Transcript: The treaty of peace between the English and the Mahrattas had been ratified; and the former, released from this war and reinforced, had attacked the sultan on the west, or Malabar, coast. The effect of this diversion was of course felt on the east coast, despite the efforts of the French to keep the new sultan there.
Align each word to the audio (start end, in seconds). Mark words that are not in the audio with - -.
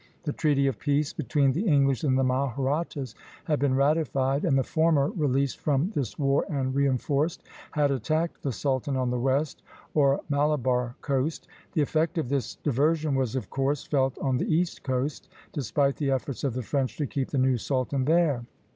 The 0.23 0.33
treaty 0.33 0.65
of 0.65 0.79
peace 0.79 1.13
between 1.13 1.51
the 1.51 1.67
English 1.67 2.03
and 2.03 2.17
the 2.17 2.23
Mahrattas 2.23 3.13
had 3.43 3.59
been 3.59 3.75
ratified; 3.75 4.43
and 4.45 4.57
the 4.57 4.63
former, 4.63 5.09
released 5.09 5.59
from 5.59 5.91
this 5.91 6.17
war 6.17 6.43
and 6.49 6.73
reinforced, 6.73 7.43
had 7.69 7.91
attacked 7.91 8.41
the 8.41 8.51
sultan 8.51 8.97
on 8.97 9.11
the 9.11 9.19
west, 9.19 9.61
or 9.93 10.21
Malabar, 10.27 10.95
coast. 11.01 11.47
The 11.73 11.83
effect 11.83 12.17
of 12.17 12.29
this 12.29 12.55
diversion 12.55 13.13
was 13.13 13.35
of 13.35 13.51
course 13.51 13.83
felt 13.83 14.17
on 14.17 14.37
the 14.37 14.51
east 14.51 14.81
coast, 14.81 15.29
despite 15.53 15.97
the 15.97 16.09
efforts 16.09 16.43
of 16.43 16.55
the 16.55 16.63
French 16.63 16.97
to 16.97 17.05
keep 17.05 17.29
the 17.29 17.37
new 17.37 17.57
sultan 17.59 18.05
there. 18.05 18.43